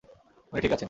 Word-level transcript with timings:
উনি 0.53 0.59
ঠিক 0.61 0.71
আছেন। 0.71 0.79